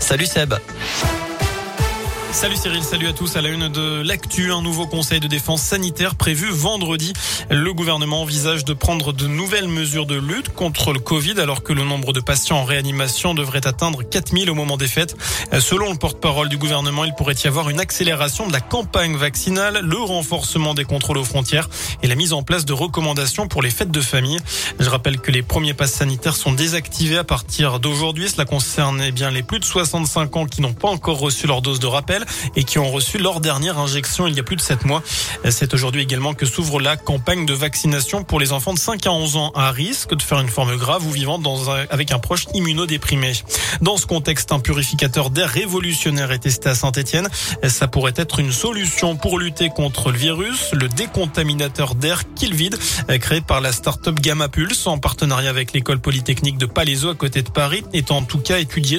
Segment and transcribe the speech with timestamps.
[0.00, 1.19] Salut Seb.
[2.32, 3.36] Salut Cyril, salut à tous.
[3.36, 7.12] À la une de l'actu, un nouveau conseil de défense sanitaire prévu vendredi.
[7.50, 11.72] Le gouvernement envisage de prendre de nouvelles mesures de lutte contre le Covid alors que
[11.72, 15.16] le nombre de patients en réanimation devrait atteindre 4000 au moment des fêtes.
[15.58, 19.80] Selon le porte-parole du gouvernement, il pourrait y avoir une accélération de la campagne vaccinale,
[19.82, 21.68] le renforcement des contrôles aux frontières
[22.02, 24.38] et la mise en place de recommandations pour les fêtes de famille.
[24.78, 28.28] Je rappelle que les premiers passes sanitaires sont désactivés à partir d'aujourd'hui.
[28.28, 31.60] Cela concerne eh bien les plus de 65 ans qui n'ont pas encore reçu leur
[31.60, 32.19] dose de rappel
[32.56, 35.02] et qui ont reçu leur dernière injection il y a plus de 7 mois.
[35.48, 39.12] C'est aujourd'hui également que s'ouvre la campagne de vaccination pour les enfants de 5 à
[39.12, 41.40] 11 ans à risque de faire une forme grave ou vivant
[41.90, 43.32] avec un proche immunodéprimé.
[43.80, 47.28] Dans ce contexte, un purificateur d'air révolutionnaire est testé à Saint-Etienne.
[47.66, 50.72] Ça pourrait être une solution pour lutter contre le virus.
[50.72, 52.76] Le décontaminateur d'air Killvid,
[53.20, 57.42] créé par la start-up Gamma Pulse en partenariat avec l'école polytechnique de Palaiso à côté
[57.42, 58.98] de Paris, est en tout cas étudié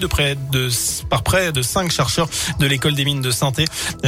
[1.09, 2.29] par près de 5 chercheurs
[2.59, 3.65] de l'école des de santé,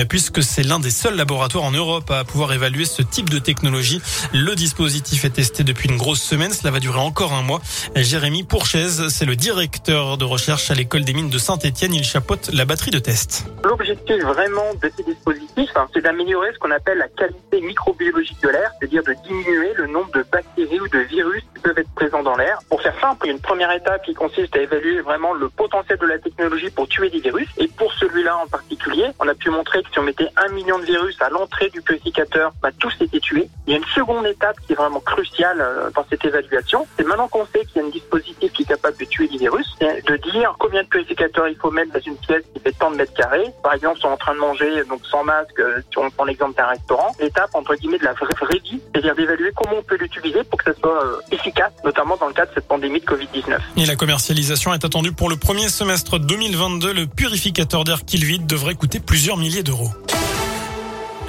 [0.08, 4.02] puisque c'est l'un des seuls laboratoires en Europe à pouvoir évaluer ce type de technologie.
[4.34, 6.54] Le dispositif est testé depuis une grosse semaine.
[6.54, 7.62] Cela va durer encore un mois.
[7.96, 11.94] Jérémy Pourchaise, c'est le directeur de recherche à l'école des mines de Saint-Etienne.
[11.94, 13.46] Il chapeaute la batterie de tests.
[13.64, 18.50] L'objectif vraiment de ces dispositifs, hein, c'est d'améliorer ce qu'on appelle la qualité microbiologique de
[18.50, 22.24] l'air, c'est-à-dire de diminuer le nombre de bactéries ou de virus qui peuvent être présents
[22.24, 22.60] dans l'air.
[22.70, 26.20] Pour faire simple, une première étape qui consiste à évaluer vraiment le potentiel de la
[26.20, 27.50] technologie pour tuer des virus.
[27.58, 30.80] Et pour celui-là en particulier, on a pu montrer que si on mettait un million
[30.80, 33.50] de virus à l'entrée du purificateur, bah, tous étaient tués.
[33.68, 36.86] Il y a une seconde étape qui est vraiment cruciale euh, dans cette évaluation.
[36.98, 39.38] C'est maintenant qu'on sait qu'il y a un dispositif qui est capable de tuer les
[39.38, 42.92] virus, de dire combien de purificateurs il faut mettre dans une pièce qui fait tant
[42.92, 43.52] de mètres carrés.
[43.64, 46.10] Par exemple, si on est en train de manger donc sans masque, euh, si on
[46.10, 49.84] prend l'exemple d'un restaurant, l'étape entre guillemets de la vraie, vie, c'est-à-dire d'évaluer comment on
[49.84, 53.00] peut l'utiliser pour que ça soit euh, efficace, notamment dans le cadre de cette pandémie
[53.00, 53.58] de Covid-19.
[53.78, 56.94] Et la commercialisation est attendue pour le premier semestre 2022.
[56.94, 59.90] Le purificateur d'air Killvid devrait coûter plusieurs milliers d'euros.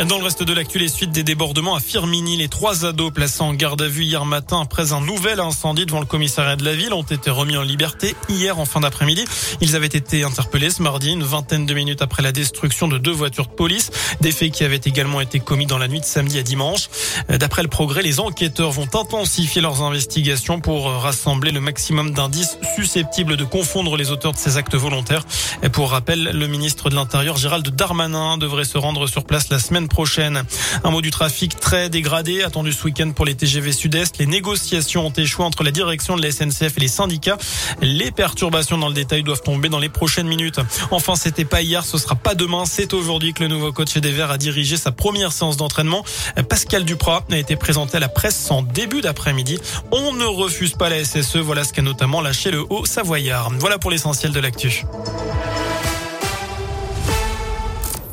[0.03, 3.43] Dans le reste de l'actu, les suites des débordements à Firmini, les trois ados placés
[3.43, 6.75] en garde à vue hier matin après un nouvel incendie devant le commissariat de la
[6.75, 9.25] ville ont été remis en liberté hier en fin d'après-midi.
[9.61, 13.13] Ils avaient été interpellés ce mardi, une vingtaine de minutes après la destruction de deux
[13.13, 16.41] voitures de police, des faits qui avaient également été commis dans la nuit de samedi
[16.41, 16.91] à dimanche.
[17.29, 23.37] D'après le progrès, les enquêteurs vont intensifier leurs investigations pour rassembler le maximum d'indices susceptibles
[23.37, 25.25] de confondre les auteurs de ces actes volontaires.
[25.73, 30.43] Pour rappel, le ministre de l'Intérieur Gérald Darmanin devrait se rendre sur place la prochaine.
[30.83, 34.19] Un mot du trafic très dégradé attendu ce week-end pour les TGV Sud-Est.
[34.19, 37.39] Les négociations ont échoué entre la direction de la SNCF et les syndicats.
[37.81, 40.61] Les perturbations dans le détail doivent tomber dans les prochaines minutes.
[40.91, 42.65] Enfin, c'était pas hier, ce sera pas demain.
[42.67, 46.05] C'est aujourd'hui que le nouveau coach des Verts a dirigé sa première séance d'entraînement.
[46.49, 49.59] Pascal Duprat a été présenté à la presse en début d'après-midi.
[49.93, 51.37] On ne refuse pas la SSE.
[51.37, 53.51] Voilà ce qu'a notamment lâché le haut Savoyard.
[53.59, 54.85] Voilà pour l'essentiel de l'actu.